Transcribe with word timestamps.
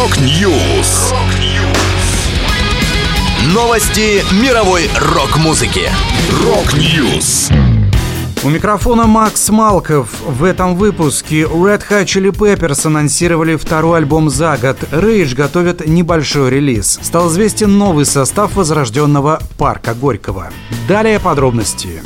Rock 0.00 0.50
News. 0.50 1.12
Новости 3.52 4.24
мировой 4.42 4.88
рок-музыки. 4.98 5.90
Rock 6.42 6.90
News. 6.90 7.50
У 8.42 8.48
микрофона 8.48 9.06
Макс 9.06 9.50
Малков. 9.50 10.08
В 10.26 10.44
этом 10.44 10.76
выпуске 10.76 11.42
Red 11.42 11.82
Hot 11.90 12.06
Chili 12.06 12.30
Peppers 12.30 12.86
анонсировали 12.86 13.56
второй 13.56 13.98
альбом 13.98 14.30
за 14.30 14.56
год. 14.56 14.78
Rage 14.90 15.34
готовит 15.34 15.86
небольшой 15.86 16.48
релиз. 16.48 16.98
Стал 17.02 17.28
известен 17.28 17.76
новый 17.76 18.06
состав 18.06 18.54
возрожденного 18.56 19.42
парка 19.58 19.92
Горького. 19.92 20.48
Далее 20.88 21.20
подробности. 21.20 22.00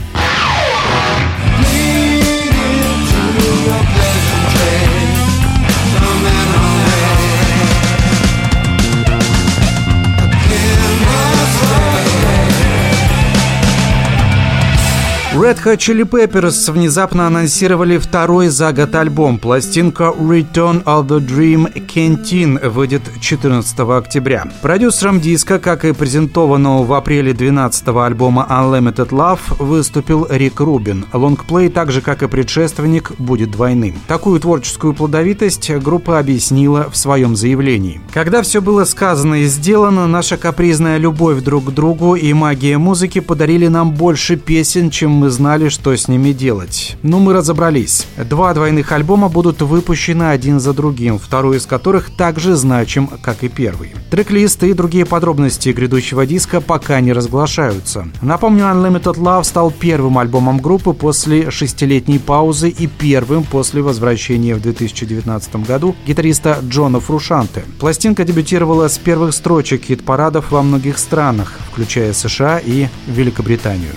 Red 15.44 15.62
Hot 15.66 15.76
Chili 15.76 16.04
Peppers 16.04 16.72
внезапно 16.72 17.26
анонсировали 17.26 17.98
второй 17.98 18.48
за 18.48 18.72
год 18.72 18.94
альбом. 18.94 19.38
Пластинка 19.38 20.04
Return 20.04 20.82
of 20.84 21.06
the 21.06 21.20
Dream 21.20 21.70
Canteen 21.86 22.66
выйдет 22.70 23.02
14 23.20 23.78
октября. 23.80 24.50
Продюсером 24.62 25.20
диска, 25.20 25.58
как 25.58 25.84
и 25.84 25.92
презентованного 25.92 26.82
в 26.84 26.94
апреле 26.94 27.32
12-го 27.32 28.00
альбома 28.00 28.46
Unlimited 28.48 29.10
Love, 29.10 29.62
выступил 29.62 30.26
Рик 30.30 30.60
Рубин. 30.60 31.04
Лонгплей, 31.12 31.68
так 31.68 31.92
же 31.92 32.00
как 32.00 32.22
и 32.22 32.26
предшественник, 32.26 33.12
будет 33.18 33.50
двойным. 33.50 33.96
Такую 34.08 34.40
творческую 34.40 34.94
плодовитость 34.94 35.70
группа 35.72 36.18
объяснила 36.18 36.88
в 36.90 36.96
своем 36.96 37.36
заявлении. 37.36 38.00
Когда 38.14 38.40
все 38.40 38.62
было 38.62 38.86
сказано 38.86 39.42
и 39.42 39.44
сделано, 39.44 40.06
наша 40.06 40.38
капризная 40.38 40.96
любовь 40.96 41.42
друг 41.42 41.66
к 41.66 41.70
другу 41.70 42.14
и 42.14 42.32
магия 42.32 42.78
музыки 42.78 43.20
подарили 43.20 43.66
нам 43.66 43.90
больше 43.90 44.36
песен, 44.36 44.88
чем 44.88 45.10
мы 45.10 45.33
знали, 45.34 45.68
что 45.68 45.94
с 45.94 46.08
ними 46.08 46.32
делать. 46.32 46.96
Но 47.02 47.18
мы 47.18 47.34
разобрались. 47.34 48.06
Два 48.16 48.54
двойных 48.54 48.90
альбома 48.92 49.28
будут 49.28 49.60
выпущены 49.60 50.30
один 50.30 50.60
за 50.60 50.72
другим, 50.72 51.18
второй 51.18 51.58
из 51.58 51.66
которых 51.66 52.16
также 52.16 52.56
значим, 52.56 53.08
как 53.22 53.44
и 53.44 53.48
первый. 53.48 53.92
Трек-листы 54.10 54.70
и 54.70 54.72
другие 54.72 55.04
подробности 55.04 55.68
грядущего 55.68 56.24
диска 56.26 56.60
пока 56.60 57.00
не 57.00 57.12
разглашаются. 57.12 58.08
Напомню, 58.22 58.64
Unlimited 58.64 59.18
Love 59.18 59.44
стал 59.44 59.70
первым 59.70 60.18
альбомом 60.18 60.58
группы 60.58 60.94
после 60.94 61.50
шестилетней 61.50 62.18
паузы 62.18 62.68
и 62.68 62.86
первым 62.86 63.44
после 63.44 63.82
возвращения 63.82 64.54
в 64.54 64.62
2019 64.62 65.56
году 65.66 65.94
гитариста 66.06 66.58
Джона 66.62 67.00
Фрушанте. 67.00 67.64
Пластинка 67.78 68.24
дебютировала 68.24 68.88
с 68.88 68.96
первых 68.96 69.34
строчек 69.34 69.84
хит-парадов 69.84 70.50
во 70.50 70.62
многих 70.62 70.98
странах, 70.98 71.58
включая 71.70 72.12
США 72.12 72.58
и 72.58 72.88
Великобританию. 73.06 73.92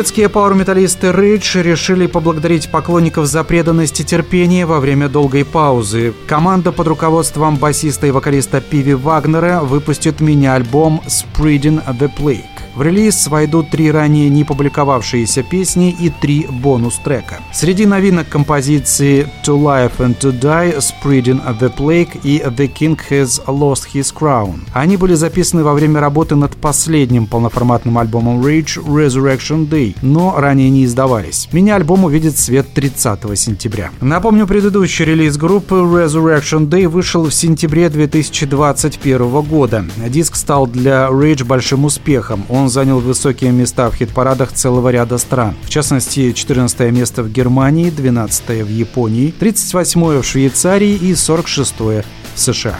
Немецкие 0.00 0.30
пауэр-металлисты 0.30 1.08
Rage 1.08 1.60
решили 1.60 2.06
поблагодарить 2.06 2.70
поклонников 2.70 3.26
за 3.26 3.44
преданность 3.44 4.00
и 4.00 4.04
терпение 4.04 4.64
во 4.64 4.80
время 4.80 5.10
долгой 5.10 5.44
паузы. 5.44 6.14
Команда 6.26 6.72
под 6.72 6.86
руководством 6.86 7.56
басиста 7.56 8.06
и 8.06 8.10
вокалиста 8.10 8.62
Пиви 8.62 8.94
Вагнера 8.94 9.60
выпустит 9.60 10.20
мини-альбом 10.20 11.02
«Spreading 11.06 11.86
the 11.98 12.10
Plague». 12.18 12.59
В 12.74 12.82
релиз 12.82 13.26
войдут 13.26 13.70
три 13.70 13.90
ранее 13.90 14.28
не 14.28 14.44
публиковавшиеся 14.44 15.42
песни 15.42 15.90
и 15.90 16.08
три 16.08 16.46
бонус-трека. 16.48 17.40
Среди 17.52 17.84
новинок 17.84 18.28
композиции 18.28 19.26
«To 19.44 19.58
Life 19.58 19.98
and 19.98 20.16
To 20.20 20.32
Die», 20.32 20.78
«Spreading 20.78 21.40
the 21.58 21.74
Plague» 21.76 22.20
и 22.22 22.38
«The 22.38 22.72
King 22.72 22.98
Has 23.10 23.44
Lost 23.46 23.88
His 23.92 24.14
Crown». 24.14 24.60
Они 24.72 24.96
были 24.96 25.14
записаны 25.14 25.64
во 25.64 25.74
время 25.74 26.00
работы 26.00 26.36
над 26.36 26.56
последним 26.56 27.26
полноформатным 27.26 27.98
альбомом 27.98 28.40
Rage 28.40 28.78
«Resurrection 28.84 29.68
Day», 29.68 29.96
но 30.00 30.36
ранее 30.38 30.70
не 30.70 30.84
издавались. 30.84 31.48
Мини-альбом 31.52 32.04
увидит 32.04 32.38
свет 32.38 32.72
30 32.72 33.36
сентября. 33.36 33.90
Напомню, 34.00 34.46
предыдущий 34.46 35.04
релиз 35.04 35.36
группы 35.36 35.74
«Resurrection 35.74 36.68
Day» 36.68 36.86
вышел 36.86 37.24
в 37.24 37.34
сентябре 37.34 37.88
2021 37.88 39.42
года. 39.42 39.84
Диск 40.08 40.36
стал 40.36 40.66
для 40.68 41.08
Rage 41.08 41.44
большим 41.44 41.84
успехом. 41.84 42.44
Он 42.48 42.59
он 42.60 42.68
занял 42.68 43.00
высокие 43.00 43.52
места 43.52 43.90
в 43.90 43.96
хит-парадах 43.96 44.52
целого 44.52 44.90
ряда 44.90 45.18
стран. 45.18 45.54
В 45.62 45.70
частности, 45.70 46.32
14 46.32 46.92
место 46.92 47.22
в 47.22 47.30
Германии, 47.30 47.90
12 47.90 48.64
в 48.64 48.68
Японии, 48.68 49.32
38 49.38 50.20
в 50.20 50.24
Швейцарии 50.24 50.94
и 50.94 51.14
46 51.14 51.74
в 51.80 52.04
США. 52.36 52.76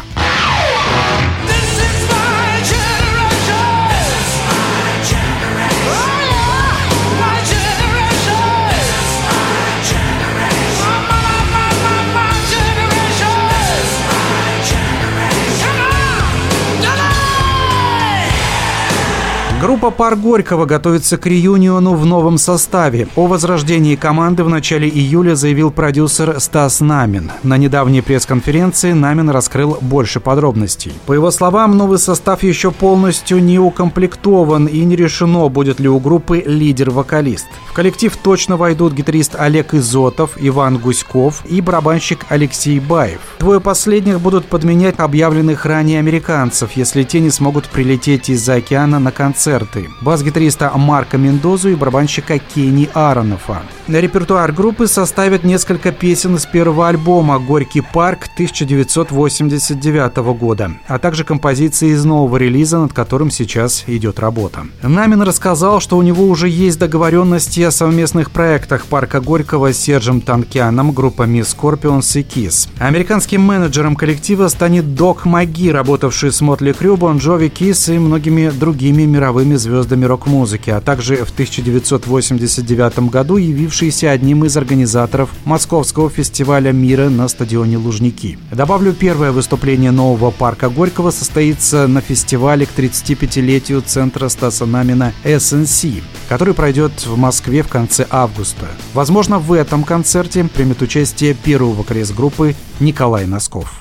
Группа 19.60 19.90
пар 19.90 20.16
Горького 20.16 20.64
готовится 20.64 21.18
к 21.18 21.26
реюниону 21.26 21.94
в 21.94 22.06
новом 22.06 22.38
составе. 22.38 23.08
О 23.14 23.26
возрождении 23.26 23.94
команды 23.94 24.42
в 24.42 24.48
начале 24.48 24.88
июля 24.88 25.34
заявил 25.34 25.70
продюсер 25.70 26.40
Стас 26.40 26.80
Намин. 26.80 27.30
На 27.42 27.58
недавней 27.58 28.00
пресс-конференции 28.00 28.92
Намин 28.92 29.28
раскрыл 29.28 29.76
больше 29.82 30.18
подробностей. 30.18 30.94
По 31.04 31.12
его 31.12 31.30
словам, 31.30 31.76
новый 31.76 31.98
состав 31.98 32.42
еще 32.42 32.70
полностью 32.70 33.44
не 33.44 33.58
укомплектован 33.58 34.64
и 34.64 34.82
не 34.82 34.96
решено, 34.96 35.50
будет 35.50 35.78
ли 35.78 35.90
у 35.90 35.98
группы 35.98 36.42
лидер-вокалист. 36.46 37.46
В 37.68 37.74
коллектив 37.74 38.16
точно 38.16 38.56
войдут 38.56 38.94
гитарист 38.94 39.36
Олег 39.38 39.74
Изотов, 39.74 40.38
Иван 40.38 40.78
Гуськов 40.78 41.44
и 41.44 41.60
барабанщик 41.60 42.24
Алексей 42.30 42.80
Баев. 42.80 43.20
Двое 43.38 43.60
последних 43.60 44.20
будут 44.20 44.46
подменять 44.46 44.98
объявленных 44.98 45.66
ранее 45.66 45.98
американцев, 45.98 46.70
если 46.76 47.02
те 47.02 47.20
не 47.20 47.30
смогут 47.30 47.66
прилететь 47.66 48.30
из-за 48.30 48.54
океана 48.54 48.98
на 48.98 49.12
концерт 49.12 49.49
концерты. 49.50 49.90
Бас-гитариста 50.00 50.70
Марка 50.76 51.18
Мендозу 51.18 51.70
и 51.70 51.74
барабанщика 51.74 52.38
Кенни 52.38 52.88
Аронофа. 52.94 53.62
Репертуар 53.88 54.52
группы 54.52 54.86
составят 54.86 55.44
несколько 55.44 55.90
песен 55.90 56.36
из 56.36 56.46
первого 56.46 56.88
альбома 56.88 57.38
«Горький 57.38 57.80
парк» 57.80 58.28
1989 58.34 60.16
года, 60.38 60.70
а 60.86 60.98
также 60.98 61.24
композиции 61.24 61.88
из 61.88 62.04
нового 62.04 62.36
релиза, 62.36 62.78
над 62.78 62.92
которым 62.92 63.30
сейчас 63.30 63.84
идет 63.88 64.20
работа. 64.20 64.66
Намин 64.82 65.22
рассказал, 65.22 65.80
что 65.80 65.96
у 65.96 66.02
него 66.02 66.24
уже 66.28 66.48
есть 66.48 66.78
договоренности 66.78 67.60
о 67.62 67.72
совместных 67.72 68.30
проектах 68.30 68.84
парка 68.84 69.20
Горького 69.20 69.72
с 69.72 69.78
Сержем 69.78 70.20
Танкианом, 70.20 70.92
группами 70.92 71.40
Scorpions 71.40 72.20
и 72.20 72.22
Kiss. 72.22 72.68
Американским 72.78 73.42
менеджером 73.42 73.96
коллектива 73.96 74.48
станет 74.48 74.94
Док 74.94 75.24
Маги, 75.24 75.70
работавший 75.70 76.30
с 76.30 76.40
Мотли 76.40 76.72
Крю, 76.72 76.96
Бон 76.96 77.18
Джови, 77.18 77.48
Kiss 77.48 77.92
и 77.94 77.98
многими 77.98 78.50
другими 78.50 79.02
мировыми 79.04 79.39
мировыми 79.40 79.56
звездами 79.56 80.04
рок-музыки, 80.04 80.68
а 80.70 80.80
также 80.80 81.16
в 81.24 81.30
1989 81.30 83.10
году 83.10 83.38
явившийся 83.38 84.10
одним 84.10 84.44
из 84.44 84.56
организаторов 84.56 85.30
Московского 85.44 86.10
фестиваля 86.10 86.72
мира 86.72 87.08
на 87.08 87.26
стадионе 87.28 87.78
Лужники. 87.78 88.38
Добавлю, 88.52 88.92
первое 88.92 89.32
выступление 89.32 89.92
нового 89.92 90.30
парка 90.30 90.68
Горького 90.68 91.10
состоится 91.10 91.86
на 91.86 92.02
фестивале 92.02 92.66
к 92.66 92.70
35-летию 92.76 93.80
центра 93.80 94.28
Стаса 94.28 94.66
Намина 94.66 95.14
SNC, 95.24 96.02
который 96.28 96.52
пройдет 96.52 96.92
в 97.06 97.16
Москве 97.16 97.62
в 97.62 97.68
конце 97.68 98.06
августа. 98.10 98.66
Возможно, 98.92 99.38
в 99.38 99.54
этом 99.54 99.84
концерте 99.84 100.44
примет 100.44 100.82
участие 100.82 101.34
первый 101.34 101.72
вокалист 101.72 102.14
группы 102.14 102.54
Николай 102.78 103.26
Носков. 103.26 103.80